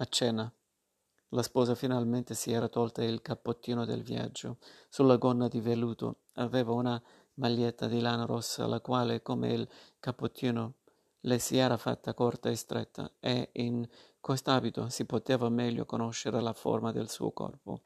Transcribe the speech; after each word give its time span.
A 0.00 0.06
cena. 0.06 0.50
La 1.28 1.42
sposa 1.42 1.74
finalmente 1.74 2.32
si 2.32 2.50
era 2.50 2.68
tolta 2.68 3.04
il 3.04 3.20
cappottino 3.20 3.84
del 3.84 4.02
viaggio. 4.02 4.56
Sulla 4.88 5.18
gonna 5.18 5.46
di 5.46 5.60
velluto 5.60 6.20
aveva 6.36 6.72
una 6.72 7.00
maglietta 7.34 7.86
di 7.86 8.00
lana 8.00 8.24
rossa, 8.24 8.66
la 8.66 8.80
quale, 8.80 9.20
come 9.20 9.52
il 9.52 9.68
cappottino, 9.98 10.76
le 11.20 11.38
si 11.38 11.58
era 11.58 11.76
fatta 11.76 12.14
corta 12.14 12.48
e 12.48 12.56
stretta, 12.56 13.12
e 13.20 13.50
in 13.52 13.86
quest'abito 14.20 14.88
si 14.88 15.04
poteva 15.04 15.50
meglio 15.50 15.84
conoscere 15.84 16.40
la 16.40 16.54
forma 16.54 16.92
del 16.92 17.10
suo 17.10 17.30
corpo. 17.32 17.82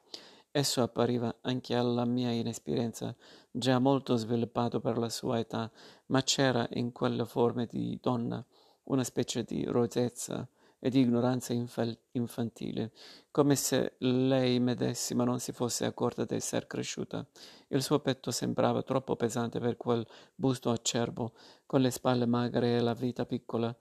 Esso 0.51 0.81
appariva 0.81 1.39
anche 1.41 1.75
alla 1.75 2.05
mia 2.05 2.31
inesperienza 2.31 3.13
già 3.51 3.77
molto 3.79 4.15
sviluppato 4.15 4.79
per 4.79 4.97
la 4.97 5.09
sua 5.09 5.39
età, 5.39 5.69
ma 6.05 6.23
c'era 6.23 6.65
in 6.75 6.93
quelle 6.93 7.25
forme 7.25 7.65
di 7.65 7.99
donna 8.01 8.41
una 8.83 9.03
specie 9.03 9.43
di 9.43 9.65
rozezza 9.65 10.47
e 10.85 10.89
di 10.91 10.99
ignoranza 10.99 11.51
infal- 11.51 11.97
infantile, 12.11 12.91
come 13.31 13.55
se 13.55 13.95
lei 14.01 14.59
medesima 14.59 15.23
non 15.23 15.39
si 15.39 15.51
fosse 15.51 15.83
accorta 15.83 16.25
d'esser 16.25 16.67
cresciuta. 16.67 17.25
Il 17.69 17.81
suo 17.81 18.01
petto 18.01 18.29
sembrava 18.29 18.83
troppo 18.83 19.15
pesante 19.15 19.59
per 19.59 19.77
quel 19.77 20.05
busto 20.35 20.69
acerbo, 20.69 21.33
con 21.65 21.81
le 21.81 21.89
spalle 21.89 22.27
magre 22.27 22.75
e 22.75 22.81
la 22.81 22.93
vita 22.93 23.25
piccola, 23.25 23.75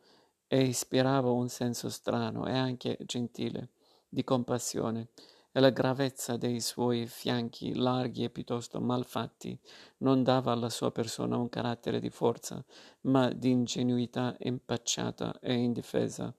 e 0.46 0.62
ispirava 0.62 1.30
un 1.30 1.50
senso 1.50 1.90
strano 1.90 2.46
e 2.46 2.56
anche 2.56 2.96
gentile, 3.04 3.72
di 4.08 4.24
compassione 4.24 5.08
e 5.56 5.60
la 5.60 5.70
gravezza 5.70 6.38
dei 6.38 6.58
suoi 6.58 7.06
fianchi 7.06 7.74
larghi 7.74 8.24
e 8.24 8.30
piuttosto 8.30 8.80
malfatti 8.80 9.56
non 9.98 10.22
dava 10.22 10.52
alla 10.52 10.70
sua 10.70 10.90
persona 10.90 11.36
un 11.36 11.50
carattere 11.50 12.00
di 12.00 12.10
forza, 12.10 12.64
ma 13.02 13.28
di 13.30 13.50
ingenuità 13.50 14.34
impacciata 14.38 15.38
e 15.38 15.52
indifesa. 15.52 16.34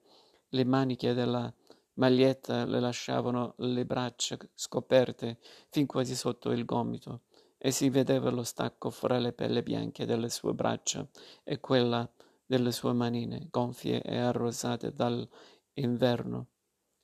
Le 0.55 0.63
maniche 0.63 1.13
della 1.13 1.53
maglietta 1.95 2.63
le 2.63 2.79
lasciavano 2.79 3.55
le 3.57 3.85
braccia 3.85 4.37
scoperte 4.53 5.37
fin 5.67 5.85
quasi 5.85 6.15
sotto 6.15 6.51
il 6.51 6.63
gomito 6.63 7.23
e 7.57 7.71
si 7.71 7.89
vedeva 7.89 8.29
lo 8.29 8.43
stacco 8.43 8.89
fra 8.89 9.19
le 9.19 9.33
pelle 9.33 9.63
bianche 9.63 10.05
delle 10.05 10.29
sue 10.29 10.53
braccia 10.53 11.05
e 11.43 11.59
quella 11.59 12.09
delle 12.45 12.71
sue 12.71 12.93
manine, 12.93 13.49
gonfie 13.51 14.01
e 14.01 14.15
arrosate 14.15 14.93
dall'inverno. 14.93 16.47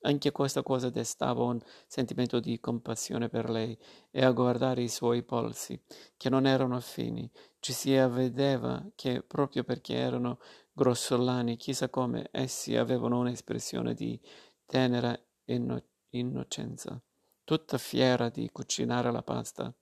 Anche 0.03 0.31
questa 0.31 0.63
cosa 0.63 0.89
destava 0.89 1.44
un 1.44 1.59
sentimento 1.88 2.39
di 2.39 2.57
compassione 2.61 3.27
per 3.27 3.49
lei 3.49 3.77
e 4.09 4.23
a 4.23 4.31
guardare 4.31 4.81
i 4.81 4.88
suoi 4.88 5.23
polsi, 5.23 5.79
che 6.16 6.29
non 6.29 6.47
erano 6.47 6.79
fini, 6.79 7.29
ci 7.59 7.73
si 7.73 7.95
avvedeva 7.95 8.83
che 8.95 9.22
proprio 9.22 9.63
perché 9.63 9.95
erano 9.95 10.39
grossolani, 10.73 11.58
chissà 11.58 11.89
come 11.89 12.30
essi 12.31 12.75
avevano 12.75 13.19
un'espressione 13.19 13.94
di 13.94 14.19
tenera 14.66 15.17
inno- 15.45 15.83
innocenza. 16.11 17.02
Tutta 17.44 17.78
fiera 17.78 18.30
di 18.30 18.50
cucinare 18.52 19.11
la 19.11 19.23
pasta, 19.23 19.73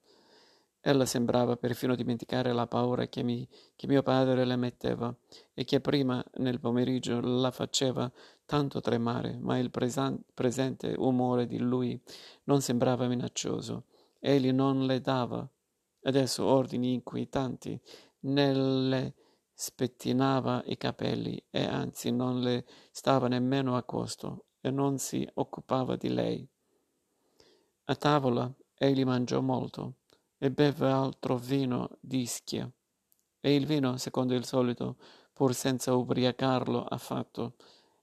Ella 0.81 1.05
sembrava 1.05 1.57
perfino 1.57 1.93
dimenticare 1.93 2.53
la 2.53 2.65
paura 2.65 3.07
che, 3.07 3.21
mi, 3.21 3.45
che, 3.75 3.85
mio 3.85 4.01
padre 4.01 4.45
le 4.45 4.55
metteva 4.55 5.13
e 5.53 5.65
che 5.65 5.81
prima 5.81 6.23
nel 6.35 6.61
pomeriggio 6.61 7.19
la 7.19 7.51
faceva 7.51 8.09
tanto 8.45 8.79
tremare, 8.79 9.37
ma 9.39 9.57
il 9.57 9.71
presan- 9.71 10.23
presente 10.33 10.95
umore 10.97 11.47
di 11.47 11.57
lui 11.57 12.01
non 12.45 12.61
sembrava 12.61 13.07
minaccioso. 13.07 13.87
Egli 14.19 14.51
non 14.53 14.85
le 14.85 15.01
dava 15.01 15.47
adesso 16.03 16.45
ordini 16.45 16.93
inquietanti, 16.93 17.79
né 18.21 18.53
le 18.53 19.13
spettinava 19.61 20.63
i 20.67 20.77
capelli 20.77 21.37
e 21.49 21.65
anzi 21.65 22.11
non 22.11 22.39
le 22.39 22.65
stava 22.91 23.27
nemmeno 23.27 23.75
a 23.75 23.83
costo 23.83 24.45
e 24.61 24.71
non 24.71 24.99
si 24.99 25.27
occupava 25.33 25.97
di 25.97 26.07
lei. 26.07 26.47
A 27.83 27.95
tavola 27.95 28.49
egli 28.73 29.03
mangiò 29.03 29.41
molto 29.41 29.95
e 30.37 30.49
beve 30.49 30.87
altro 30.89 31.35
vino 31.35 31.89
d'ischia. 31.99 32.71
E 33.41 33.53
il 33.53 33.65
vino, 33.65 33.97
secondo 33.97 34.33
il 34.33 34.45
solito, 34.45 34.95
pur 35.33 35.53
senza 35.53 35.93
ubriacarlo 35.93 36.81
affatto, 36.81 37.57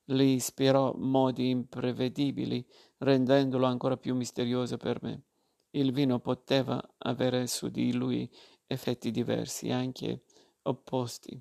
le 0.09 0.25
ispirò 0.25 0.93
modi 0.99 1.49
imprevedibili, 1.49 2.67
rendendolo 2.99 3.65
ancora 3.65 3.97
più 3.97 4.15
misterioso 4.15 4.77
per 4.77 5.03
me. 5.03 5.23
Il 5.71 5.93
vino 5.93 6.21
poteva 6.21 6.87
avere 6.99 7.47
su 7.47 7.69
di 7.69 7.95
lui 7.95 8.31
effetti 8.67 9.11
diversi, 9.11 9.71
anche 9.71 10.25
opposti. 10.69 11.41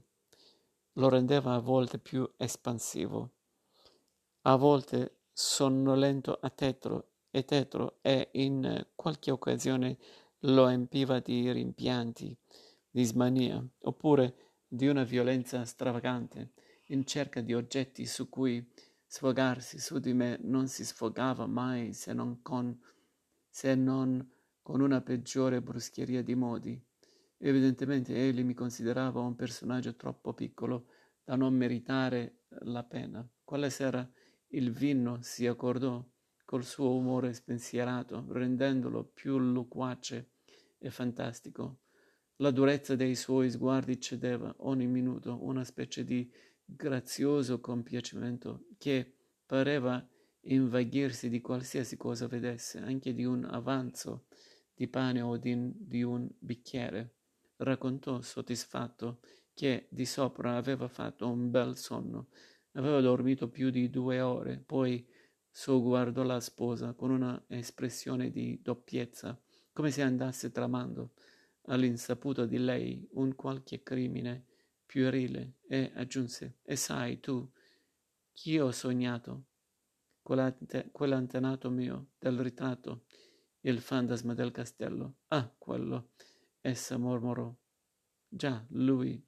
Lo 0.94 1.10
rendeva 1.10 1.54
a 1.54 1.60
volte 1.60 2.00
più 2.00 2.30
espansivo, 2.38 3.32
a 4.44 4.56
volte 4.56 5.18
sonnolento 5.32 6.38
a 6.40 6.50
tetro 6.50 7.10
e 7.30 7.44
tetro 7.44 7.98
e 8.02 8.30
in 8.34 8.88
qualche 8.96 9.32
occasione 9.32 9.98
lo 10.40 10.68
empiva 10.68 11.20
di 11.20 11.52
rimpianti, 11.52 12.38
di 12.90 13.04
smania, 13.04 13.62
oppure 13.80 14.36
di 14.68 14.88
una 14.88 15.04
violenza 15.04 15.66
stravagante, 15.66 16.54
in 16.90 17.06
cerca 17.06 17.42
di 17.42 17.54
oggetti 17.54 18.06
su 18.06 18.30
cui 18.30 18.66
sfogarsi 19.06 19.80
su 19.80 20.00
di 20.00 20.14
me 20.14 20.38
non 20.42 20.68
si 20.68 20.86
sfogava 20.86 21.46
mai 21.46 21.94
se 21.94 22.14
non 22.14 22.42
con, 22.42 22.78
se 23.50 23.76
non 23.76 24.30
con 24.62 24.82
una 24.82 25.02
peggiore 25.02 25.62
bruscheria 25.62 26.24
di 26.24 26.36
modi. 26.36 26.82
Evidentemente 27.46 28.16
egli 28.16 28.44
mi 28.44 28.56
considerava 28.56 29.20
un 29.20 29.36
personaggio 29.36 29.96
troppo 29.96 30.34
piccolo 30.34 30.88
da 31.24 31.36
non 31.36 31.54
meritare 31.54 32.46
la 32.62 32.84
pena. 32.84 33.24
Quella 33.44 33.70
sera 33.70 34.10
il 34.48 34.72
vino 34.72 35.22
si 35.22 35.46
accordò 35.46 36.04
col 36.44 36.64
suo 36.64 36.96
umore 36.96 37.34
spensierato, 37.34 38.26
rendendolo 38.30 39.04
più 39.04 39.38
loquace 39.38 40.32
e 40.80 40.90
fantastico. 40.90 41.82
La 42.38 42.50
durezza 42.50 42.96
dei 42.96 43.14
suoi 43.14 43.52
sguardi 43.52 44.02
cedeva 44.02 44.52
ogni 44.62 44.88
minuto 44.88 45.38
una 45.44 45.64
specie 45.64 46.04
di 46.04 46.28
grazioso 46.66 47.60
compiacimento 47.60 48.66
che 48.80 49.18
pareva 49.46 50.04
invaghirsi 50.48 51.30
di 51.30 51.42
qualsiasi 51.42 51.96
cosa 51.96 52.26
vedesse, 52.26 52.80
anche 52.80 53.14
di 53.14 53.24
un 53.24 53.46
avanzo 53.46 54.26
di 54.74 54.88
pane 54.88 55.22
o 55.22 55.38
di, 55.38 55.72
di 55.76 56.02
un 56.02 56.28
bicchiere. 56.40 57.15
Raccontò 57.58 58.22
soddisfatto 58.22 59.20
che 59.54 59.88
di 59.90 60.06
sopra 60.06 60.58
aveva 60.58 60.88
fatto 60.88 61.30
un 61.30 61.50
bel 61.50 61.78
sonno, 61.78 62.28
aveva 62.74 63.00
dormito 63.00 63.50
più 63.50 63.70
di 63.70 63.90
due 63.90 64.20
ore, 64.20 64.58
poi 64.58 65.08
sogguardò 65.50 66.24
la 66.24 66.42
sposa 66.42 66.94
con 66.94 67.12
una 67.12 67.42
espressione 67.48 68.30
di 68.30 68.60
doppiezza 68.62 69.40
come 69.72 69.90
se 69.92 70.02
andasse 70.02 70.52
tramando 70.52 71.14
all'insaputa 71.68 72.46
di 72.46 72.58
lei 72.58 73.08
un 73.14 73.36
qualche 73.36 73.82
crimine 73.82 74.46
puerile 74.86 75.56
e 75.68 75.92
aggiunse 75.96 76.60
e 76.64 76.76
sai 76.76 77.20
tu 77.20 77.50
chi 78.34 78.60
ho 78.60 78.72
sognato? 78.72 79.46
Quell'ante- 80.22 80.90
quell'antenato 80.92 81.70
mio 81.70 82.12
del 82.20 82.40
ritratto 82.40 83.06
il 83.62 83.80
fantasma 83.80 84.34
del 84.34 84.52
castello. 84.52 85.20
Ah 85.28 85.50
quello 85.58 86.10
essa 86.66 86.98
mormorò 86.98 87.56
già 88.28 88.66
lui 88.70 89.24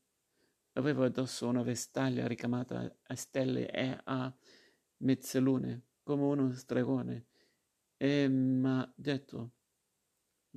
aveva 0.74 1.06
addosso 1.06 1.48
una 1.48 1.62
vestaglia 1.62 2.28
ricamata 2.28 2.98
a 3.04 3.16
stelle 3.16 3.70
e 3.72 4.00
a 4.04 4.36
mezzalune 4.98 5.84
come 6.04 6.24
uno 6.24 6.52
stregone 6.52 7.28
e 7.98 8.28
m'ha 8.28 8.92
detto 8.96 9.52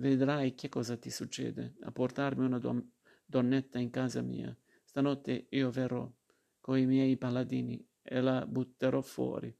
Vedrai 0.00 0.54
che 0.54 0.70
cosa 0.70 0.96
ti 0.96 1.10
succede 1.10 1.74
a 1.82 1.92
portarmi 1.92 2.44
una 2.46 2.58
don- 2.58 2.90
donnetta 3.26 3.78
in 3.78 3.90
casa 3.90 4.22
mia. 4.22 4.56
Stanotte 4.82 5.48
io 5.50 5.70
verrò 5.70 6.10
coi 6.58 6.86
miei 6.86 7.18
paladini 7.18 7.86
e 8.00 8.20
la 8.22 8.46
butterò 8.46 9.02
fuori. 9.02 9.54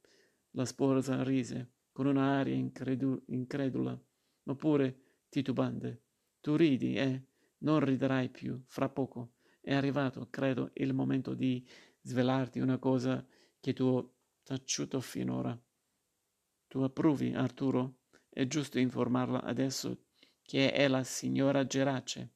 La 0.51 0.65
sposa 0.65 1.21
rise 1.21 1.73
con 1.91 2.07
un'aria 2.07 2.55
incredu- 2.55 3.21
incredula, 3.27 3.95
ma 4.43 4.55
pure 4.55 5.19
titubante. 5.29 6.05
Tu 6.41 6.55
ridi 6.55 6.95
e 6.95 7.23
non 7.59 7.79
riderai 7.79 8.29
più, 8.29 8.61
fra 8.65 8.89
poco. 8.89 9.33
È 9.61 9.73
arrivato, 9.73 10.27
credo, 10.29 10.71
il 10.73 10.93
momento 10.93 11.35
di 11.35 11.65
svelarti 12.01 12.59
una 12.59 12.79
cosa 12.79 13.23
che 13.59 13.73
tu 13.73 13.85
ho 13.85 14.13
taciuto 14.43 14.99
finora. 15.01 15.57
Tu 16.67 16.79
approvi, 16.79 17.33
Arturo? 17.33 17.99
È 18.27 18.47
giusto 18.47 18.79
informarla 18.79 19.43
adesso 19.43 20.05
che 20.41 20.71
è 20.71 20.87
la 20.87 21.03
signora 21.03 21.65
Gerace. 21.65 22.33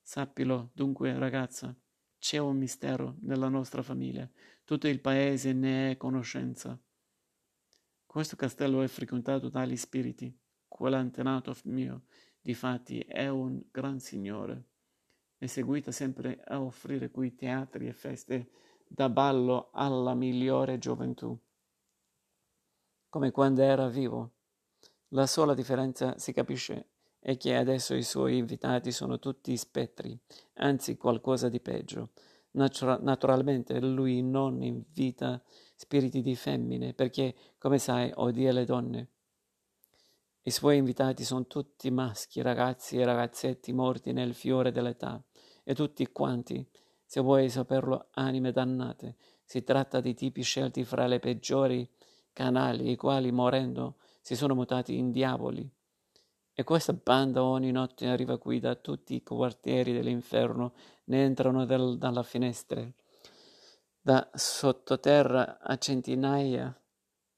Sappilo, 0.00 0.70
dunque, 0.72 1.18
ragazza, 1.18 1.76
c'è 2.18 2.38
un 2.38 2.56
mistero 2.56 3.16
nella 3.20 3.48
nostra 3.48 3.82
famiglia. 3.82 4.28
Tutto 4.64 4.88
il 4.88 5.00
paese 5.00 5.52
ne 5.52 5.90
è 5.90 5.96
conoscenza. 5.96 6.80
Questo 8.06 8.36
castello 8.36 8.82
è 8.82 8.88
frequentato 8.88 9.48
dagli 9.48 9.76
spiriti. 9.76 10.34
Quell'antenato 10.66 11.54
mio, 11.64 12.04
difatti, 12.46 13.00
è 13.00 13.28
un 13.28 13.60
gran 13.70 13.98
signore. 13.98 14.64
È 15.36 15.46
seguita 15.46 15.90
sempre 15.90 16.40
a 16.46 16.62
offrire 16.62 17.10
qui 17.10 17.34
teatri 17.34 17.88
e 17.88 17.92
feste 17.92 18.50
da 18.86 19.08
ballo 19.08 19.70
alla 19.72 20.14
migliore 20.14 20.78
gioventù. 20.78 21.38
come 23.08 23.30
quando 23.30 23.62
era 23.62 23.88
vivo. 23.88 24.32
La 25.08 25.26
sola 25.26 25.54
differenza 25.54 26.18
si 26.18 26.34
capisce 26.34 26.88
è 27.18 27.38
che 27.38 27.56
adesso 27.56 27.94
i 27.94 28.02
suoi 28.02 28.36
invitati 28.36 28.92
sono 28.92 29.18
tutti 29.18 29.56
spettri, 29.56 30.18
anzi 30.56 30.98
qualcosa 30.98 31.48
di 31.48 31.58
peggio. 31.58 32.10
Natura- 32.50 32.98
naturalmente 33.00 33.80
lui 33.80 34.22
non 34.22 34.62
invita 34.62 35.42
spiriti 35.74 36.20
di 36.20 36.36
femmine 36.36 36.92
perché, 36.92 37.34
come 37.56 37.78
sai, 37.78 38.12
odia 38.16 38.52
le 38.52 38.66
donne. 38.66 39.08
I 40.46 40.52
suoi 40.52 40.76
invitati 40.76 41.24
sono 41.24 41.48
tutti 41.48 41.90
maschi, 41.90 42.40
ragazzi 42.40 42.98
e 42.98 43.04
ragazzetti 43.04 43.72
morti 43.72 44.12
nel 44.12 44.32
fiore 44.32 44.70
dell'età, 44.70 45.20
e 45.64 45.74
tutti 45.74 46.06
quanti, 46.12 46.64
se 47.04 47.20
vuoi 47.20 47.50
saperlo, 47.50 48.10
anime 48.12 48.52
dannate. 48.52 49.16
Si 49.42 49.64
tratta 49.64 49.98
di 49.98 50.14
tipi 50.14 50.42
scelti 50.42 50.84
fra 50.84 51.08
le 51.08 51.18
peggiori 51.18 51.90
canali, 52.32 52.92
i 52.92 52.94
quali, 52.94 53.32
morendo, 53.32 53.96
si 54.20 54.36
sono 54.36 54.54
mutati 54.54 54.96
in 54.96 55.10
diavoli. 55.10 55.68
E 56.52 56.62
questa 56.62 56.92
banda 56.92 57.42
ogni 57.42 57.72
notte 57.72 58.06
arriva 58.06 58.38
qui 58.38 58.60
da 58.60 58.76
tutti 58.76 59.16
i 59.16 59.24
quartieri 59.24 59.92
dell'inferno, 59.92 60.74
ne 61.06 61.24
entrano 61.24 61.64
del, 61.64 61.98
dalla 61.98 62.22
finestra, 62.22 62.88
da 64.00 64.30
sottoterra 64.32 65.58
a 65.58 65.76
centinaia. 65.76 66.72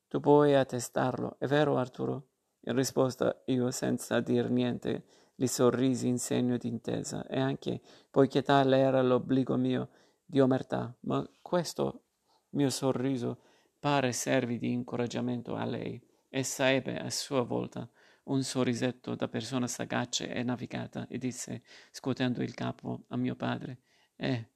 Tu 0.08 0.20
puoi 0.20 0.54
attestarlo, 0.54 1.37
è 1.38 1.46
vero 1.46 1.78
Arturo? 1.78 2.27
In 2.69 2.75
risposta 2.75 3.43
io, 3.47 3.70
senza 3.70 4.20
dir 4.20 4.50
niente, 4.50 5.05
gli 5.35 5.47
sorrisi 5.47 6.06
in 6.06 6.19
segno 6.19 6.59
d'intesa, 6.59 7.26
e 7.26 7.41
anche, 7.41 7.81
poiché 8.11 8.43
tale 8.43 8.76
era 8.76 9.00
l'obbligo 9.00 9.56
mio, 9.56 9.88
di 10.23 10.38
omertà, 10.38 10.94
ma 11.00 11.26
questo 11.41 12.03
mio 12.50 12.69
sorriso 12.69 13.41
pare 13.79 14.12
servi 14.12 14.59
di 14.59 14.70
incoraggiamento 14.70 15.56
a 15.56 15.65
lei. 15.65 15.99
Essa 16.29 16.70
ebbe 16.70 16.99
a 16.99 17.09
sua 17.09 17.41
volta 17.41 17.88
un 18.25 18.43
sorrisetto 18.43 19.14
da 19.14 19.29
persona 19.29 19.67
sagace 19.67 20.29
e 20.29 20.43
navigata 20.43 21.06
e 21.09 21.17
disse, 21.17 21.62
scuotendo 21.91 22.43
il 22.43 22.53
capo 22.53 23.05
a 23.09 23.17
mio 23.17 23.35
padre, 23.35 23.79
Eh, 24.17 24.50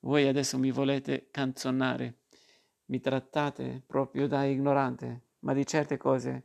voi 0.00 0.28
adesso 0.28 0.58
mi 0.58 0.70
volete 0.70 1.28
canzonare, 1.32 2.18
mi 2.84 3.00
trattate 3.00 3.82
proprio 3.84 4.28
da 4.28 4.44
ignorante, 4.44 5.22
ma 5.40 5.54
di 5.54 5.66
certe 5.66 5.96
cose 5.96 6.44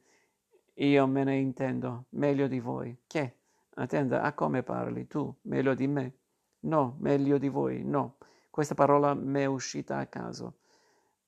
io 0.76 1.08
me 1.08 1.24
ne 1.24 1.38
intendo 1.38 2.06
meglio 2.10 2.48
di 2.48 2.60
voi. 2.60 2.98
Che? 3.08 3.38
Attenda, 3.76 4.22
a 4.22 4.34
come 4.34 4.64
parli 4.64 5.08
tu? 5.08 5.34
Meglio 5.44 5.74
di 5.74 5.88
me? 5.88 6.18
No, 6.62 6.96
meglio 7.00 7.38
di 7.38 7.50
voi, 7.50 7.84
no. 7.84 8.18
Questa 8.50 8.76
parola 8.76 9.14
mi 9.14 9.42
è 9.42 9.46
uscita 9.46 9.98
a 9.98 10.08
caso 10.08 10.58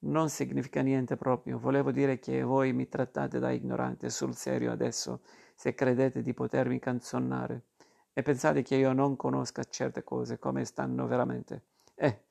non 0.06 0.30
significa 0.30 0.81
niente 0.81 1.15
proprio. 1.15 1.57
Volevo 1.59 1.92
dire 1.92 2.19
che 2.19 2.44
voi 2.44 2.74
mi 2.74 2.88
trattate 2.88 3.39
da 3.39 3.51
ignorante 3.51 4.09
sul 4.09 4.36
serio 4.36 4.71
adesso, 4.71 5.21
se 5.56 5.74
credete 5.74 6.21
di 6.21 6.33
potermi 6.33 6.80
canzonare 6.80 7.63
e 8.13 8.21
pensate 8.21 8.62
che 8.62 8.75
io 8.75 8.94
non 8.94 9.15
conosca 9.15 9.63
certe 9.63 10.03
cose 10.03 10.38
come 10.39 10.65
stanno 10.65 11.07
veramente. 11.07 11.63
Eh, 11.95 12.25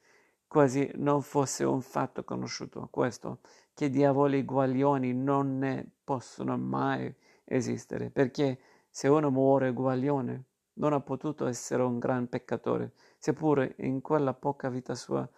quasi 0.55 0.89
non 0.95 1.21
fosse 1.21 1.65
un 1.65 1.83
fatto 1.83 2.23
conosciuto 2.23 2.87
questo, 2.89 3.41
che 3.75 3.91
diavoli 3.91 4.45
guaglioni 4.45 5.12
non 5.12 5.59
ne 5.59 5.85
possono 6.05 6.56
mai 6.56 7.12
esistere, 7.43 8.09
perché 8.09 8.61
se 8.89 9.09
uno 9.09 9.33
muore 9.33 9.73
guaglione 9.73 10.45
non 10.75 10.93
ha 10.93 11.01
potuto 11.01 11.47
essere 11.49 11.83
un 11.83 11.99
gran 11.99 12.29
peccatore, 12.29 12.93
seppure 13.19 13.75
in 13.79 14.01
quella 14.01 14.33
poca 14.33 14.69
vita 14.69 14.95
sua 14.95 15.29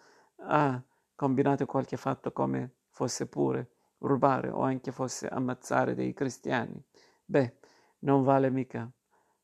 ha 0.41 0.79
combinato 1.15 1.65
qualche 1.65 1.97
fatto 1.97 2.31
come 2.31 2.73
fosse 2.91 3.25
pure 3.25 3.71
rubare 3.97 4.49
o 4.49 4.61
anche 4.61 4.91
fosse 4.91 5.27
ammazzare 5.27 5.95
dei 5.95 6.13
cristiani. 6.13 6.79
Beh, 7.25 7.57
non 8.01 8.21
vale 8.21 8.51
mica. 8.51 8.87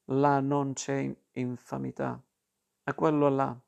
Là 0.05 0.39
non 0.39 0.73
c'è 0.73 1.11
infamità. 1.31 2.21
A 2.83 2.93
quello 2.93 3.27
là. 3.29 3.59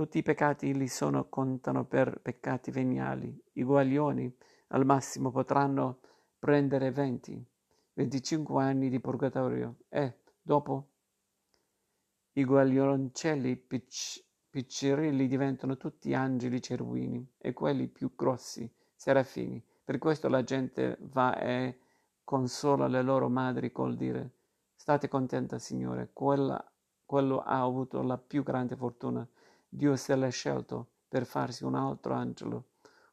Tutti 0.00 0.16
i 0.16 0.22
peccati 0.22 0.74
li 0.74 0.88
sono 0.88 1.28
contano 1.28 1.84
per 1.84 2.22
peccati 2.22 2.70
veniali. 2.70 3.38
I 3.52 3.62
guaglioni 3.62 4.34
al 4.68 4.86
massimo 4.86 5.30
potranno 5.30 6.00
prendere 6.38 6.90
20, 6.90 7.46
25 7.92 8.62
anni 8.62 8.88
di 8.88 8.98
purgatorio 8.98 9.80
e 9.90 10.20
dopo 10.40 10.88
i 12.32 12.44
guaglioncelli 12.44 13.54
picc- 13.56 14.24
piccirilli 14.48 15.28
diventano 15.28 15.76
tutti 15.76 16.14
angeli 16.14 16.60
cherubini 16.60 17.34
e 17.36 17.52
quelli 17.52 17.86
più 17.86 18.14
grossi 18.16 18.72
serafini. 18.94 19.62
Per 19.84 19.98
questo 19.98 20.30
la 20.30 20.42
gente 20.42 20.96
va 20.98 21.38
e 21.38 21.78
consola 22.24 22.86
le 22.86 23.02
loro 23.02 23.28
madri 23.28 23.70
col 23.70 23.96
dire 23.96 24.30
state 24.74 25.08
contenta 25.08 25.58
signore, 25.58 26.08
Quella, 26.14 26.72
quello 27.04 27.40
ha 27.40 27.60
avuto 27.60 28.00
la 28.00 28.16
più 28.16 28.42
grande 28.42 28.76
fortuna. 28.76 29.28
Dio 29.72 29.94
se 29.94 30.16
l'ha 30.16 30.28
scelto 30.28 30.88
per 31.08 31.24
farsi 31.24 31.64
un 31.64 31.76
altro 31.76 32.14
angelo. 32.14 32.64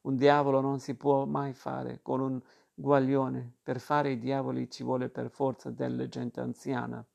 Un 0.02 0.16
diavolo 0.16 0.60
non 0.60 0.80
si 0.80 0.96
può 0.96 1.26
mai 1.26 1.54
fare 1.54 2.00
con 2.02 2.20
un 2.20 2.42
guaglione. 2.74 3.54
Per 3.62 3.80
fare 3.80 4.12
i 4.12 4.20
diavoli 4.20 4.70
ci 4.70 4.84
vuole 4.84 5.10
per 5.10 5.30
forza 5.30 5.70
della 5.70 6.08
gente 6.08 6.40
anziana. 6.40 7.06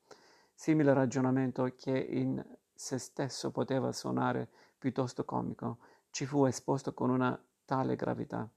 Simile 0.55 0.93
ragionamento 0.93 1.65
che 1.77 1.99
in 1.99 2.41
se 2.73 2.99
stesso 2.99 3.51
poteva 3.51 3.93
suonare 3.93 4.49
piuttosto 4.79 5.25
comico, 5.25 5.79
ci 6.11 6.25
fu 6.25 6.45
esposto 6.45 6.95
con 6.95 7.11
una 7.11 7.41
tale 7.65 7.97
gravità 7.97 8.49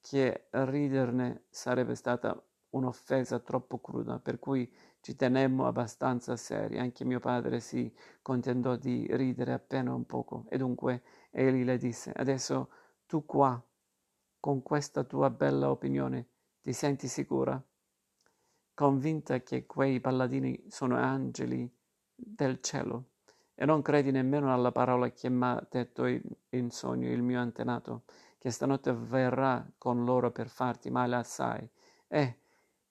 che 0.00 0.46
riderne 0.50 1.44
sarebbe 1.50 1.94
stata 1.94 2.40
un'offesa 2.70 3.40
troppo 3.40 3.78
cruda, 3.78 4.18
per 4.18 4.38
cui 4.38 4.72
ci 5.00 5.16
tenemmo 5.16 5.66
abbastanza 5.66 6.36
seri. 6.36 6.78
Anche 6.78 7.04
mio 7.04 7.20
padre 7.20 7.60
si 7.60 7.92
contentò 8.22 8.76
di 8.76 9.06
ridere 9.10 9.52
appena 9.52 9.94
un 9.94 10.04
poco, 10.04 10.46
e 10.48 10.58
dunque 10.58 11.02
egli 11.30 11.64
le 11.64 11.78
disse: 11.78 12.12
Adesso 12.12 12.68
tu 13.06 13.24
qua, 13.24 13.62
con 14.38 14.62
questa 14.62 15.04
tua 15.04 15.30
bella 15.30 15.70
opinione, 15.70 16.28
ti 16.60 16.72
senti 16.72 17.08
sicura? 17.08 17.62
Convinta 18.74 19.40
che 19.42 19.66
quei 19.66 20.00
palladini 20.00 20.64
sono 20.68 20.96
angeli 20.96 21.70
del 22.14 22.60
cielo? 22.60 23.08
E 23.54 23.66
non 23.66 23.82
credi 23.82 24.10
nemmeno 24.10 24.54
alla 24.54 24.72
parola 24.72 25.10
che 25.10 25.28
m'ha 25.28 25.66
detto 25.70 26.06
in 26.06 26.70
sogno 26.70 27.10
il 27.10 27.20
mio 27.20 27.38
antenato, 27.40 28.04
che 28.38 28.50
stanotte 28.50 28.94
verrà 28.94 29.70
con 29.76 30.04
loro 30.04 30.30
per 30.30 30.48
farti 30.48 30.90
male 30.90 31.16
assai. 31.16 31.68
Eh, 32.08 32.38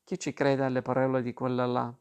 chi 0.03 0.19
ci 0.19 0.31
crede 0.31 0.63
alle 0.63 0.83
parole 0.83 1.24
di 1.24 1.33
quella 1.33 1.65
là, 1.65 1.91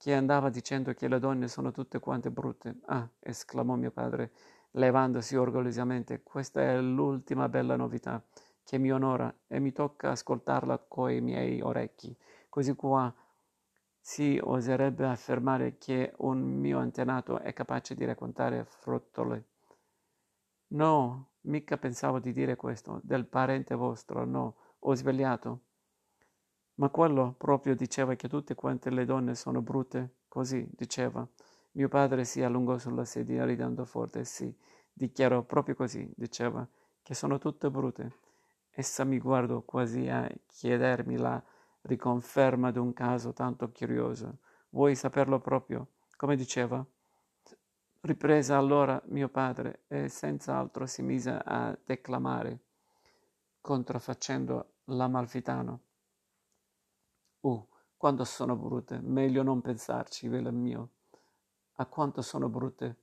che 0.00 0.14
andava 0.14 0.48
dicendo 0.48 0.94
che 0.94 1.08
le 1.08 1.18
donne 1.18 1.46
sono 1.46 1.72
tutte 1.72 1.98
quante 1.98 2.30
brutte? 2.30 2.78
Ah, 2.86 3.06
esclamò 3.18 3.74
mio 3.74 3.90
padre, 3.90 4.32
levandosi 4.70 5.36
orgogliosamente, 5.36 6.22
questa 6.22 6.62
è 6.62 6.80
l'ultima 6.80 7.50
bella 7.50 7.76
novità 7.76 8.24
che 8.64 8.78
mi 8.78 8.90
onora 8.90 9.30
e 9.46 9.58
mi 9.58 9.72
tocca 9.72 10.12
ascoltarla 10.12 10.86
coi 10.88 11.20
miei 11.20 11.60
orecchi. 11.60 12.16
Così 12.48 12.74
qua 12.74 13.14
si 14.00 14.40
oserebbe 14.42 15.04
affermare 15.04 15.76
che 15.76 16.14
un 16.20 16.40
mio 16.40 16.78
antenato 16.78 17.38
è 17.38 17.52
capace 17.52 17.94
di 17.94 18.06
raccontare 18.06 18.64
frottole. 18.64 19.44
No, 20.68 21.32
mica 21.42 21.76
pensavo 21.76 22.20
di 22.20 22.32
dire 22.32 22.56
questo, 22.56 23.00
del 23.02 23.26
parente 23.26 23.74
vostro, 23.74 24.24
no, 24.24 24.56
ho 24.78 24.94
svegliato. 24.94 25.60
Ma 26.74 26.88
quello 26.88 27.34
proprio 27.36 27.74
diceva 27.74 28.14
che 28.14 28.28
tutte 28.28 28.54
quante 28.54 28.90
le 28.90 29.04
donne 29.04 29.34
sono 29.34 29.60
brutte, 29.60 30.16
così 30.28 30.66
diceva. 30.70 31.26
Mio 31.72 31.88
padre 31.88 32.24
si 32.24 32.42
allungò 32.42 32.78
sulla 32.78 33.04
sedia 33.04 33.44
ridendo 33.44 33.84
forte, 33.84 34.24
sì, 34.24 34.54
dichiarò 34.92 35.42
proprio 35.42 35.74
così, 35.74 36.10
diceva, 36.16 36.66
che 37.02 37.14
sono 37.14 37.38
tutte 37.38 37.70
brutte. 37.70 38.12
Essa 38.70 39.04
mi 39.04 39.18
guardò 39.18 39.60
quasi 39.62 40.08
a 40.08 40.28
chiedermi 40.46 41.16
la 41.16 41.42
riconferma 41.82 42.70
d'un 42.70 42.92
caso 42.92 43.32
tanto 43.32 43.70
curioso. 43.70 44.38
Vuoi 44.70 44.94
saperlo 44.94 45.38
proprio? 45.38 45.88
Come 46.16 46.36
diceva? 46.36 46.84
Riprese 48.02 48.52
allora 48.52 49.00
mio 49.06 49.28
padre 49.28 49.82
e 49.88 50.08
senza 50.08 50.56
altro 50.56 50.86
si 50.86 51.02
mise 51.02 51.30
a 51.30 51.76
declamare, 51.84 52.60
contraffacendo 53.60 54.74
l'amalfitano. 54.84 55.80
Uh, 57.40 57.66
quanto 57.96 58.24
sono 58.24 58.54
brutte, 58.56 59.00
meglio 59.00 59.42
non 59.42 59.60
pensarci, 59.60 60.28
velo 60.28 60.52
mio, 60.52 60.90
a 61.74 61.86
quanto 61.86 62.20
sono 62.22 62.48
brutte, 62.48 62.96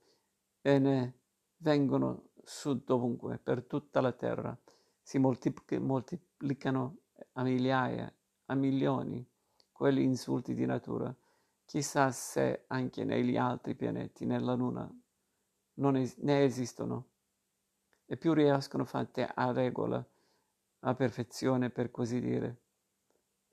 e 0.61 0.77
ne 0.79 1.19
vengono 1.57 2.29
su 2.43 2.83
dovunque, 2.83 3.39
per 3.39 3.63
tutta 3.63 3.99
la 3.99 4.11
terra, 4.11 4.55
si 5.01 5.17
moltiplicano 5.17 6.97
a 7.33 7.43
migliaia 7.43 8.13
a 8.45 8.55
milioni 8.55 9.25
quegli 9.71 9.99
insulti 9.99 10.53
di 10.53 10.65
natura. 10.65 11.15
Chissà 11.65 12.11
se 12.11 12.65
anche 12.67 13.03
negli 13.03 13.37
altri 13.37 13.75
pianeti, 13.75 14.25
nella 14.25 14.53
Luna, 14.53 14.89
non 15.75 15.95
es- 15.95 16.17
ne 16.17 16.43
esistono. 16.43 17.07
E 18.05 18.17
più 18.17 18.33
riescono 18.33 18.85
fatte 18.85 19.25
a 19.25 19.51
regola, 19.51 20.05
a 20.81 20.93
perfezione 20.93 21.69
per 21.69 21.91
così 21.91 22.19
dire. 22.19 22.66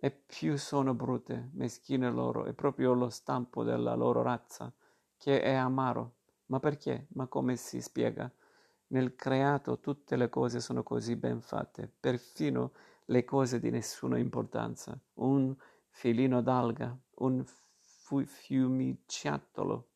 E 0.04 0.10
più 0.10 0.58
sono 0.58 0.92
brutte, 0.92 1.48
meschine 1.54 2.10
loro, 2.10 2.44
è 2.44 2.52
proprio 2.52 2.92
lo 2.92 3.08
stampo 3.08 3.64
della 3.64 3.94
loro 3.94 4.20
razza, 4.20 4.70
che 5.16 5.40
è 5.40 5.54
amaro. 5.54 6.16
Ma 6.48 6.60
perché? 6.60 7.06
Ma 7.14 7.26
come 7.26 7.56
si 7.56 7.80
spiega? 7.80 8.30
Nel 8.88 9.16
creato 9.16 9.80
tutte 9.80 10.16
le 10.16 10.28
cose 10.28 10.60
sono 10.60 10.82
così 10.82 11.16
ben 11.16 11.40
fatte, 11.40 11.90
perfino 11.98 12.72
le 13.06 13.24
cose 13.24 13.58
di 13.58 13.70
nessuna 13.70 14.18
importanza. 14.18 14.94
Un 15.14 15.56
filino 15.88 16.42
d'alga, 16.42 16.94
un 17.20 17.42
fiumiciattolo, 18.26 19.88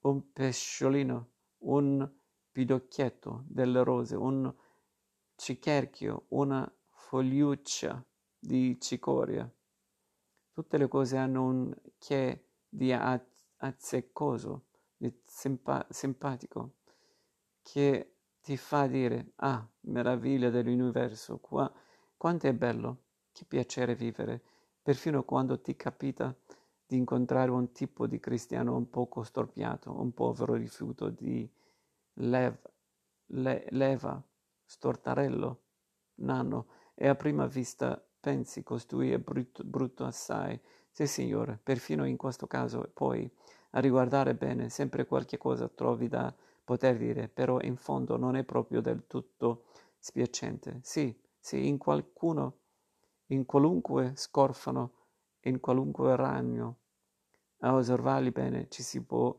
un 0.00 0.32
pesciolino, 0.32 1.28
un 1.58 2.10
pidocchietto 2.50 3.44
delle 3.46 3.84
rose, 3.84 4.16
un 4.16 4.52
cicherchio, 5.36 6.24
una 6.30 6.68
fogliuccia 6.90 8.04
di 8.44 8.76
cicoria. 8.80 9.48
Tutte 10.52 10.76
le 10.76 10.88
cose 10.88 11.16
hanno 11.16 11.44
un 11.44 11.74
che 11.96 12.48
di 12.68 12.92
azzeccoso, 12.92 14.64
di 14.96 15.14
simpa- 15.22 15.86
simpatico, 15.88 16.72
che 17.62 18.14
ti 18.40 18.56
fa 18.56 18.88
dire, 18.88 19.32
ah, 19.36 19.64
meraviglia 19.82 20.50
dell'universo, 20.50 21.38
qua, 21.38 21.72
quanto 22.16 22.48
è 22.48 22.52
bello, 22.52 23.04
che 23.30 23.44
piacere 23.44 23.94
vivere, 23.94 24.42
perfino 24.82 25.22
quando 25.22 25.60
ti 25.60 25.76
capita 25.76 26.34
di 26.84 26.96
incontrare 26.96 27.52
un 27.52 27.70
tipo 27.70 28.08
di 28.08 28.18
cristiano 28.18 28.74
un 28.74 28.90
poco 28.90 29.22
storpiato, 29.22 29.98
un 29.98 30.12
povero 30.12 30.54
rifiuto 30.54 31.08
di 31.10 31.48
lev, 32.14 32.56
le, 33.26 33.66
leva, 33.70 34.20
stortarello, 34.64 35.62
nano, 36.16 36.66
e 36.94 37.06
a 37.06 37.14
prima 37.14 37.46
vista 37.46 38.04
pensi 38.22 38.62
costui 38.62 39.10
è 39.12 39.18
brutto, 39.18 39.64
brutto 39.64 40.04
assai. 40.04 40.58
Sì, 40.90 41.06
signore, 41.06 41.58
perfino 41.62 42.04
in 42.06 42.16
questo 42.16 42.46
caso, 42.46 42.90
poi, 42.94 43.30
a 43.72 43.80
riguardare 43.80 44.34
bene, 44.34 44.68
sempre 44.68 45.06
qualche 45.06 45.38
cosa 45.38 45.68
trovi 45.68 46.08
da 46.08 46.34
poter 46.64 46.96
dire, 46.98 47.28
però 47.28 47.60
in 47.60 47.76
fondo 47.76 48.16
non 48.16 48.36
è 48.36 48.44
proprio 48.44 48.80
del 48.80 49.06
tutto 49.06 49.64
spiacente. 49.98 50.80
Sì, 50.82 51.18
sì, 51.38 51.66
in 51.68 51.78
qualcuno, 51.78 52.58
in 53.28 53.44
qualunque 53.46 54.12
scorfano, 54.16 54.92
in 55.42 55.60
qualunque 55.60 56.14
ragno, 56.16 56.78
a 57.64 57.74
osservarli 57.74 58.30
bene 58.32 58.68
ci 58.68 58.82
si 58.82 59.02
può 59.04 59.34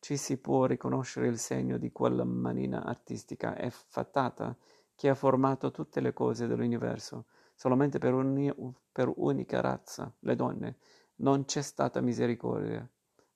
ci 0.00 0.16
si 0.16 0.38
può 0.40 0.64
riconoscere 0.66 1.28
il 1.28 1.38
segno 1.38 1.78
di 1.78 1.92
quella 1.92 2.24
manina 2.24 2.82
artistica 2.84 3.54
e 3.56 3.70
fattata 3.70 4.56
che 4.96 5.08
ha 5.08 5.14
formato 5.14 5.70
tutte 5.70 6.00
le 6.00 6.12
cose 6.12 6.48
dell'universo, 6.48 7.26
solamente 7.62 7.98
per, 7.98 8.12
un, 8.12 8.52
per 8.90 9.12
unica 9.14 9.60
razza, 9.60 10.12
le 10.18 10.34
donne. 10.34 10.78
Non 11.18 11.44
c'è 11.44 11.62
stata 11.62 12.00
misericordia. 12.00 12.84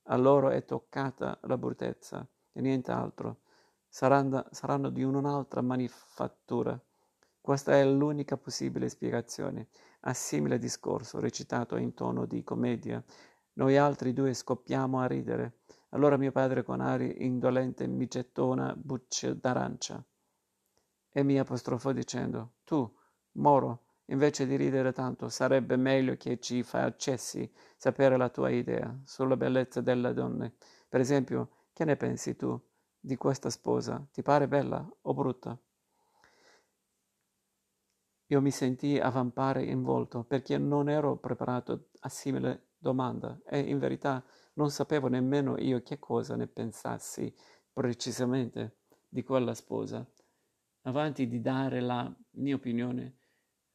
A 0.08 0.16
loro 0.16 0.48
è 0.50 0.64
toccata 0.64 1.38
la 1.42 1.56
bruttezza 1.56 2.26
e 2.50 2.60
nient'altro. 2.60 3.42
Saranno, 3.86 4.44
saranno 4.50 4.90
di 4.90 5.04
un'altra 5.04 5.62
manifattura. 5.62 6.76
Questa 7.40 7.76
è 7.76 7.84
l'unica 7.84 8.36
possibile 8.36 8.88
spiegazione. 8.88 9.68
A 10.00 10.12
simile 10.12 10.58
discorso, 10.58 11.20
recitato 11.20 11.76
in 11.76 11.94
tono 11.94 12.26
di 12.26 12.42
commedia, 12.42 13.00
noi 13.52 13.76
altri 13.76 14.12
due 14.12 14.34
scoppiamo 14.34 14.98
a 14.98 15.06
ridere. 15.06 15.60
Allora 15.90 16.16
mio 16.16 16.32
padre 16.32 16.64
con 16.64 16.80
aria 16.80 17.14
indolente 17.18 17.86
mi 17.86 18.08
gettò 18.08 18.48
una 18.48 18.74
buccia 18.76 19.32
d'arancia 19.34 20.04
e 21.12 21.22
mi 21.22 21.38
apostrofò 21.38 21.92
dicendo 21.92 22.54
Tu, 22.64 22.92
Moro, 23.34 23.85
invece 24.06 24.46
di 24.46 24.56
ridere 24.56 24.92
tanto, 24.92 25.28
sarebbe 25.28 25.76
meglio 25.76 26.16
che 26.16 26.38
ci 26.38 26.62
facessi 26.62 27.50
sapere 27.76 28.16
la 28.16 28.28
tua 28.28 28.50
idea 28.50 28.96
sulla 29.04 29.36
bellezza 29.36 29.80
delle 29.80 30.12
donne. 30.12 30.54
Per 30.88 31.00
esempio, 31.00 31.50
che 31.72 31.84
ne 31.84 31.96
pensi 31.96 32.36
tu 32.36 32.58
di 32.98 33.16
questa 33.16 33.50
sposa? 33.50 34.06
Ti 34.10 34.22
pare 34.22 34.48
bella 34.48 34.88
o 35.02 35.14
brutta? 35.14 35.58
Io 38.30 38.40
mi 38.40 38.50
sentii 38.50 38.98
avvampare 38.98 39.62
in 39.62 39.82
volto 39.82 40.24
perché 40.24 40.58
non 40.58 40.88
ero 40.88 41.16
preparato 41.16 41.90
a 42.00 42.08
simile 42.08 42.70
domanda 42.76 43.38
e 43.46 43.60
in 43.60 43.78
verità 43.78 44.24
non 44.54 44.70
sapevo 44.70 45.06
nemmeno 45.06 45.56
io 45.58 45.82
che 45.82 45.98
cosa 45.98 46.34
ne 46.34 46.48
pensassi 46.48 47.32
precisamente 47.72 48.78
di 49.08 49.22
quella 49.22 49.54
sposa. 49.54 50.04
Avanti 50.82 51.28
di 51.28 51.40
dare 51.40 51.80
la 51.80 52.12
mia 52.32 52.54
opinione, 52.54 53.16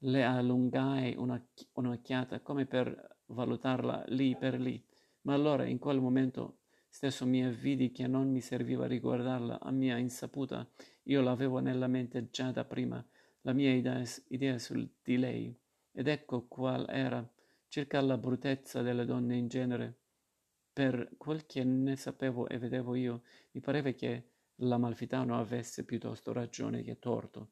le 0.04 0.24
allungai 0.24 1.16
una, 1.16 1.44
un'occhiata 1.74 2.40
come 2.42 2.66
per 2.66 3.18
valutarla 3.28 4.06
lì 4.08 4.36
per 4.36 4.60
lì, 4.60 4.84
ma 5.22 5.34
allora 5.34 5.66
in 5.66 5.78
quel 5.78 6.00
momento 6.00 6.60
stesso 6.88 7.26
mi 7.26 7.46
avvidi 7.46 7.92
che 7.92 8.08
non 8.08 8.30
mi 8.32 8.42
serviva 8.42 8.88
riguardarla 8.88 9.60
a 9.60 9.72
mia 9.72 9.98
insaputa, 9.98 10.68
io 11.04 11.22
l'avevo 11.22 11.60
nella 11.60 11.88
mente 11.88 12.30
già 12.30 12.52
da 12.52 12.66
prima, 12.66 13.04
la 13.42 13.54
mia 13.54 13.74
idea, 13.74 14.04
idea 14.28 14.58
su 14.58 14.90
di 15.02 15.18
lei, 15.18 15.58
ed 15.92 16.08
ecco 16.08 16.48
qual 16.48 16.86
era, 16.90 17.26
circa 17.68 18.02
la 18.02 18.18
bruttezza 18.18 18.82
delle 18.82 19.06
donne 19.06 19.38
in 19.38 19.48
genere, 19.48 20.00
per 20.74 21.14
quel 21.18 21.46
che 21.46 21.64
ne 21.64 21.96
sapevo 21.96 22.48
e 22.48 22.58
vedevo 22.58 22.96
io, 22.96 23.22
mi 23.52 23.62
pareva 23.62 23.92
che 23.92 24.30
l'Amalfitano 24.56 25.38
avesse 25.38 25.86
piuttosto 25.86 26.34
ragione 26.34 26.82
che 26.82 27.00
torto. 27.00 27.52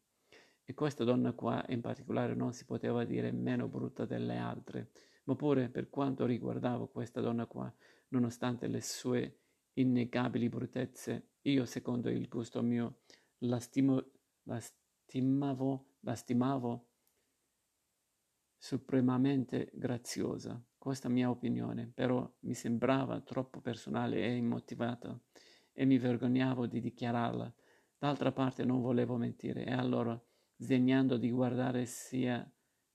E 0.69 0.75
questa 0.75 1.03
donna 1.03 1.33
qua 1.33 1.65
in 1.69 1.81
particolare 1.81 2.35
non 2.35 2.53
si 2.53 2.63
poteva 2.63 3.03
dire 3.03 3.31
meno 3.31 3.67
brutta 3.67 4.05
delle 4.05 4.37
altre, 4.37 4.91
ma 5.23 5.35
pure 5.35 5.67
per 5.67 5.89
quanto 5.89 6.27
riguardavo 6.27 6.89
questa 6.89 7.21
donna 7.21 7.47
qua, 7.47 7.73
nonostante 8.09 8.67
le 8.67 8.79
sue 8.79 9.39
innegabili 9.73 10.47
bruttezze, 10.47 11.29
io 11.41 11.65
secondo 11.65 12.11
il 12.11 12.27
gusto 12.27 12.61
mio 12.61 12.99
la, 13.39 13.59
stimo, 13.59 14.11
la 14.43 14.59
stimavo, 14.59 15.95
la 16.01 16.13
stimavo 16.13 16.89
supremamente 18.55 19.71
graziosa. 19.73 20.63
Questa 20.77 21.09
mia 21.09 21.31
opinione, 21.31 21.91
però, 21.91 22.31
mi 22.41 22.53
sembrava 22.53 23.21
troppo 23.21 23.59
personale 23.59 24.17
e 24.17 24.35
immotivata 24.35 25.19
e 25.73 25.85
mi 25.85 25.97
vergognavo 25.97 26.67
di 26.67 26.79
dichiararla. 26.79 27.51
D'altra 27.97 28.31
parte 28.31 28.63
non 28.63 28.81
volevo 28.81 29.17
mentire 29.17 29.65
e 29.65 29.73
allora, 29.73 30.23
sdegnando 30.59 31.17
di 31.17 31.31
guardare 31.31 31.85
sia 31.85 32.45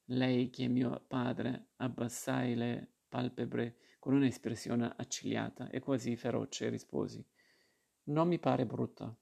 lei 0.09 0.51
che 0.51 0.69
mio 0.69 1.03
padre, 1.09 1.71
abbassai 1.77 2.55
le 2.55 2.93
palpebre 3.09 3.77
con 3.99 4.13
un'espressione 4.13 4.93
accigliata 4.97 5.71
e 5.71 5.81
quasi 5.81 6.15
feroce 6.15 6.69
risposi 6.69 7.25
Non 8.05 8.29
mi 8.29 8.39
pare 8.39 8.67
brutta. 8.67 9.17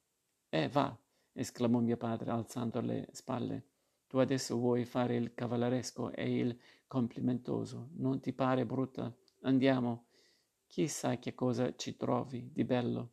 Eh, 0.48 0.68
va, 0.68 0.96
esclamò 1.32 1.78
mio 1.78 1.96
padre 1.96 2.32
alzando 2.32 2.80
le 2.80 3.08
spalle. 3.12 3.68
Tu 4.08 4.18
adesso 4.18 4.56
vuoi 4.56 4.84
fare 4.84 5.14
il 5.16 5.34
cavalleresco 5.34 6.12
e 6.12 6.38
il 6.38 6.58
complimentoso. 6.88 7.90
Non 7.94 8.20
ti 8.20 8.32
pare 8.32 8.66
brutta? 8.66 9.16
Andiamo. 9.42 10.08
Chissà 10.66 11.18
che 11.18 11.34
cosa 11.34 11.74
ci 11.76 11.96
trovi 11.96 12.50
di 12.52 12.64
bello. 12.64 13.12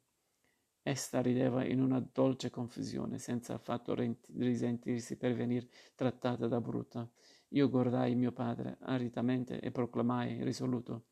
Esta 0.89 1.21
rideva 1.21 1.63
in 1.63 1.81
una 1.81 1.99
dolce 1.99 2.49
confusione, 2.49 3.19
senza 3.19 3.53
affatto 3.53 3.93
risentirsi 3.93 5.17
per 5.17 5.35
venir 5.35 5.67
trattata 5.93 6.47
da 6.47 6.59
brutta. 6.59 7.07
Io 7.49 7.69
guardai 7.69 8.15
mio 8.15 8.31
padre 8.31 8.77
aritamente 8.79 9.59
e 9.59 9.69
proclamai 9.69 10.43
risoluto. 10.43 11.09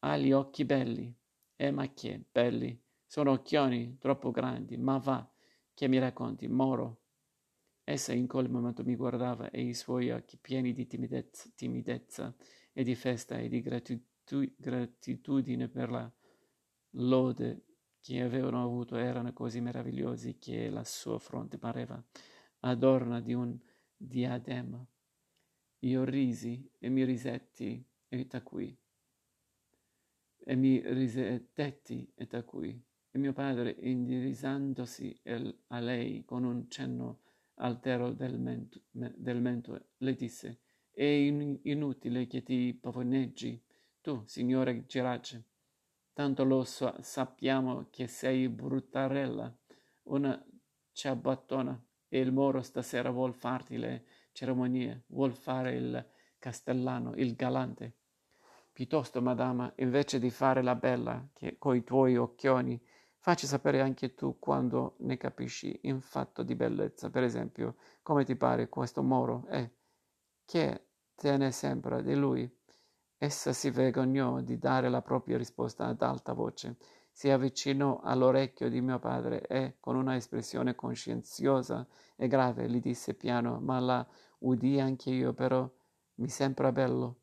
Ha 0.00 0.16
gli 0.16 0.32
occhi 0.32 0.64
belli. 0.64 1.16
Eh, 1.54 1.70
ma 1.70 1.86
che 1.92 2.24
belli? 2.32 2.76
Sono 3.06 3.30
occhioni 3.30 3.96
troppo 4.00 4.32
grandi, 4.32 4.76
ma 4.76 4.98
va, 4.98 5.24
che 5.72 5.86
mi 5.86 6.00
racconti, 6.00 6.48
Moro, 6.48 7.02
Essa 7.84 8.12
in 8.12 8.26
quel 8.26 8.50
momento 8.50 8.82
mi 8.82 8.96
guardava 8.96 9.50
e 9.50 9.62
i 9.62 9.74
suoi 9.74 10.10
occhi 10.10 10.36
pieni 10.36 10.72
di 10.72 10.88
timidezza, 10.88 11.48
timidezza 11.54 12.34
e 12.72 12.82
di 12.82 12.96
festa 12.96 13.38
e 13.38 13.48
di 13.48 13.60
gratitu- 13.60 14.54
gratitudine 14.56 15.68
per 15.68 15.90
la 15.90 16.12
lode 16.96 17.73
che 18.04 18.20
avevano 18.20 18.62
avuto 18.62 18.96
erano 18.96 19.32
così 19.32 19.62
meravigliosi 19.62 20.36
che 20.38 20.68
la 20.68 20.84
sua 20.84 21.18
fronte 21.18 21.56
pareva 21.56 22.04
adorna 22.60 23.18
di 23.18 23.32
un 23.32 23.58
diadema. 23.96 24.86
Io 25.78 26.04
risi 26.04 26.70
e 26.78 26.90
mi 26.90 27.02
risetti 27.02 27.82
e 28.06 28.26
tacui. 28.26 28.76
E 30.36 30.54
mi 30.54 30.82
risetti 30.84 32.12
e 32.14 32.26
tacui. 32.26 32.78
E 33.10 33.18
mio 33.18 33.32
padre, 33.32 33.74
indirizzandosi 33.80 35.22
a 35.68 35.78
lei 35.78 36.26
con 36.26 36.44
un 36.44 36.68
cenno 36.68 37.20
altero 37.54 38.12
del 38.12 38.38
mento, 38.38 38.82
del 38.90 39.40
mento, 39.40 39.86
le 39.96 40.14
disse, 40.14 40.60
è 40.90 41.04
in, 41.04 41.58
inutile 41.62 42.26
che 42.26 42.42
ti 42.42 42.78
pavoneggi, 42.78 43.64
tu, 44.02 44.22
signore 44.26 44.84
Gerace, 44.84 45.52
tanto 46.14 46.44
lo 46.44 46.64
so, 46.64 46.94
sappiamo 47.00 47.88
che 47.90 48.06
sei 48.06 48.48
bruttarella, 48.48 49.54
una 50.04 50.42
ciabattona, 50.92 51.78
e 52.08 52.20
il 52.20 52.32
moro 52.32 52.62
stasera 52.62 53.10
vuol 53.10 53.34
farti 53.34 53.76
le 53.76 54.04
cerimonie, 54.30 55.02
vuol 55.08 55.32
fare 55.32 55.74
il 55.74 56.08
castellano, 56.38 57.14
il 57.16 57.34
galante. 57.34 57.96
Piuttosto, 58.72 59.20
madama, 59.20 59.72
invece 59.76 60.20
di 60.20 60.30
fare 60.30 60.62
la 60.62 60.76
bella 60.76 61.28
che, 61.32 61.58
coi 61.58 61.82
tuoi 61.82 62.16
occhioni, 62.16 62.80
facci 63.18 63.46
sapere 63.46 63.80
anche 63.80 64.14
tu 64.14 64.38
quando 64.38 64.94
ne 64.98 65.16
capisci 65.16 65.76
in 65.82 66.00
fatto 66.00 66.44
di 66.44 66.54
bellezza. 66.54 67.10
Per 67.10 67.24
esempio, 67.24 67.76
come 68.02 68.24
ti 68.24 68.36
pare 68.36 68.68
questo 68.68 69.02
moro? 69.02 69.46
Eh, 69.48 69.70
che 70.44 70.86
te 71.16 71.36
ne 71.36 71.50
sembra 71.50 72.00
di 72.00 72.14
lui? 72.14 72.48
Essa 73.18 73.52
si 73.52 73.70
vergognò 73.70 74.40
di 74.40 74.58
dare 74.58 74.88
la 74.88 75.02
propria 75.02 75.36
risposta 75.38 75.86
ad 75.86 76.02
alta 76.02 76.32
voce, 76.32 76.76
si 77.10 77.30
avvicinò 77.30 78.00
all'orecchio 78.02 78.68
di 78.68 78.80
mio 78.80 78.98
padre 78.98 79.46
e, 79.46 79.76
con 79.78 79.94
una 79.94 80.16
espressione 80.16 80.74
coscienziosa 80.74 81.86
e 82.16 82.26
grave, 82.26 82.68
gli 82.68 82.80
disse 82.80 83.14
piano, 83.14 83.60
ma 83.60 83.78
la 83.78 84.06
udì 84.40 84.80
anche 84.80 85.10
io, 85.10 85.32
però 85.32 85.70
mi 86.16 86.28
sembra 86.28 86.72
bello. 86.72 87.20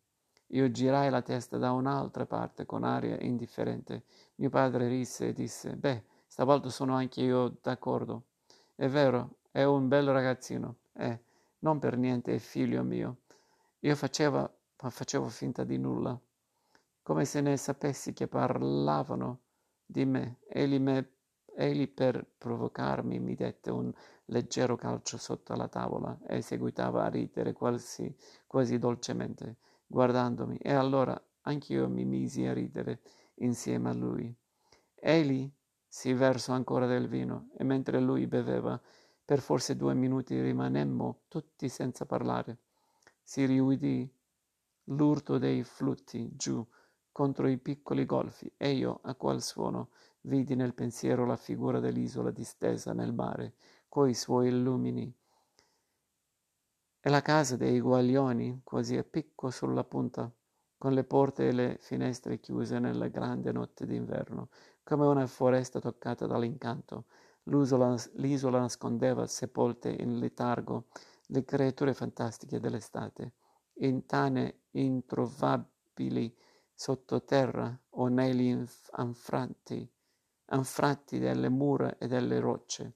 Io 0.53 0.71
girai 0.71 1.09
la 1.09 1.21
testa 1.21 1.57
da 1.57 1.71
un'altra 1.71 2.25
parte 2.25 2.65
con 2.65 2.83
aria 2.83 3.17
indifferente. 3.21 4.03
Mio 4.35 4.49
padre 4.49 4.87
rise 4.87 5.27
e 5.27 5.33
disse: 5.33 5.75
Beh, 5.75 6.03
stavolta 6.25 6.69
sono 6.69 6.95
anche 6.95 7.21
io 7.21 7.57
d'accordo. 7.61 8.25
È 8.75 8.87
vero, 8.87 9.37
è 9.51 9.63
un 9.63 9.87
bel 9.87 10.09
ragazzino. 10.09 10.77
Eh, 10.93 11.19
non 11.59 11.79
per 11.79 11.97
niente 11.97 12.33
è 12.33 12.37
figlio 12.37 12.83
mio. 12.83 13.21
Io 13.79 13.95
faceva, 13.95 14.51
facevo 14.89 15.27
finta 15.29 15.63
di 15.63 15.77
nulla, 15.77 16.19
come 17.03 17.25
se 17.25 17.41
ne 17.41 17.57
sapessi 17.57 18.13
che 18.13 18.27
parlavano 18.27 19.41
di 19.85 20.05
me. 20.05 20.39
Egli, 20.47 20.79
me, 20.79 21.11
egli 21.55 21.87
per 21.87 22.25
provocarmi 22.37 23.19
mi 23.19 23.35
dette 23.35 23.69
un 23.71 23.91
leggero 24.25 24.75
calcio 24.75 25.17
sotto 25.17 25.55
la 25.55 25.67
tavola 25.67 26.17
e 26.27 26.41
seguitava 26.41 27.03
a 27.03 27.09
ridere 27.09 27.53
quasi, 27.53 28.15
quasi 28.47 28.77
dolcemente 28.77 29.57
guardandomi, 29.85 30.57
e 30.57 30.73
allora 30.73 31.21
anch'io 31.41 31.89
mi 31.89 32.05
misi 32.05 32.45
a 32.45 32.53
ridere 32.53 33.01
insieme 33.35 33.89
a 33.89 33.93
lui. 33.93 34.33
Egli 34.95 35.51
si 35.87 36.13
versò 36.13 36.53
ancora 36.53 36.85
del 36.85 37.09
vino, 37.09 37.49
e 37.57 37.65
mentre 37.65 37.99
lui 37.99 38.25
beveva, 38.25 38.79
per 39.25 39.39
forse 39.39 39.75
due 39.75 39.93
minuti 39.93 40.39
rimanemmo 40.41 41.23
tutti 41.27 41.67
senza 41.67 42.05
parlare. 42.05 42.59
Si 43.21 43.45
riudì 43.45 44.09
l'urto 44.91 45.37
dei 45.37 45.63
flutti 45.63 46.29
giù 46.35 46.65
contro 47.11 47.47
i 47.47 47.57
piccoli 47.57 48.05
golfi, 48.05 48.51
e 48.57 48.71
io, 48.71 48.99
a 49.03 49.15
qual 49.15 49.41
suono, 49.41 49.89
vidi 50.21 50.55
nel 50.55 50.73
pensiero 50.73 51.25
la 51.25 51.35
figura 51.35 51.79
dell'isola 51.79 52.31
distesa 52.31 52.93
nel 52.93 53.13
mare, 53.13 53.55
coi 53.87 54.13
suoi 54.13 54.51
lumini 54.51 55.13
e 57.03 57.09
la 57.09 57.21
casa 57.21 57.57
dei 57.57 57.79
guaglioni, 57.79 58.61
quasi 58.63 58.95
a 58.95 59.03
picco 59.03 59.49
sulla 59.49 59.83
punta, 59.83 60.31
con 60.77 60.93
le 60.93 61.03
porte 61.03 61.47
e 61.47 61.51
le 61.51 61.77
finestre 61.79 62.39
chiuse 62.39 62.77
nella 62.77 63.07
grande 63.07 63.51
notte 63.51 63.87
d'inverno, 63.87 64.49
come 64.83 65.07
una 65.07 65.25
foresta 65.25 65.79
toccata 65.79 66.27
dall'incanto. 66.27 67.05
L'isola, 67.45 67.95
l'isola 68.13 68.59
nascondeva, 68.59 69.25
sepolte 69.25 69.89
in 69.89 70.19
letargo, 70.19 70.89
le 71.27 71.43
creature 71.43 71.95
fantastiche 71.95 72.59
dell'estate, 72.59 73.33
in 73.75 74.05
tane 74.05 74.63
introvabili 74.71 76.35
sottoterra 76.73 77.79
o 77.91 78.07
negli 78.07 78.57
anfratti, 78.91 79.89
anfratti 80.45 81.19
delle 81.19 81.49
mura 81.49 81.97
e 81.97 82.07
delle 82.07 82.39
rocce. 82.39 82.95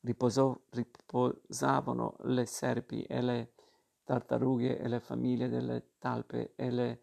Riposò, 0.00 0.58
riposavano 0.70 2.16
le 2.22 2.46
serpi 2.46 3.02
e 3.02 3.20
le 3.20 3.52
tartarughe 4.04 4.78
e 4.78 4.88
le 4.88 4.98
famiglie 5.00 5.48
delle 5.48 5.92
talpe 5.98 6.54
e 6.56 6.70
le 6.70 7.00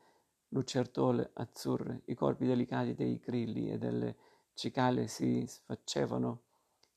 lucertole 0.49 1.31
azzurre, 1.33 2.01
i 2.05 2.15
corpi 2.15 2.45
delicati 2.45 2.93
dei 2.93 3.17
grilli 3.17 3.69
e 3.69 3.77
delle 3.77 4.17
cicale 4.53 5.07
si 5.07 5.45
sfacevano 5.45 6.43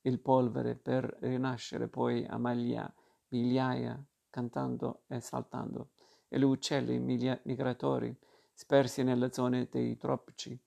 il 0.03 0.19
polvere 0.21 0.77
per 0.77 1.17
rinascere 1.21 1.89
poi 1.89 2.25
a 2.25 2.39
maglia, 2.39 2.93
migliaia 3.29 4.03
cantando 4.31 5.03
e 5.09 5.21
saltando, 5.21 5.91
e 6.29 6.39
gli 6.39 6.45
uccelli 6.45 6.99
migratori 6.99 8.17
spersi 8.55 9.03
nelle 9.03 9.33
zone 9.33 9.69
dei 9.71 9.97
tropici 9.97 10.59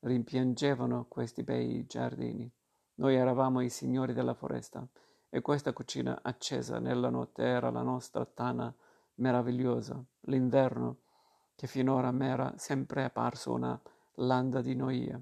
rimpiangevano 0.00 1.06
questi 1.06 1.42
bei 1.42 1.86
giardini. 1.86 2.50
Noi 2.94 3.14
eravamo 3.14 3.60
i 3.60 3.68
signori 3.68 4.12
della 4.12 4.34
foresta 4.34 4.86
e 5.28 5.40
questa 5.40 5.72
cucina 5.72 6.20
accesa 6.22 6.78
nella 6.78 7.10
notte 7.10 7.42
era 7.42 7.70
la 7.70 7.82
nostra 7.82 8.24
tana 8.24 8.74
meravigliosa, 9.16 10.02
l'inverno 10.22 11.02
che 11.54 11.66
finora 11.66 12.10
m'era 12.10 12.54
sempre 12.56 13.04
apparso 13.04 13.52
una 13.52 13.78
landa 14.14 14.62
di 14.62 14.74
noia. 14.74 15.20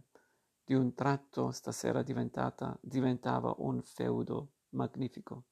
Di 0.64 0.74
un 0.74 0.94
tratto 0.94 1.50
stasera 1.50 2.02
diventava 2.02 3.54
un 3.58 3.82
feudo 3.82 4.52
magnifico. 4.70 5.47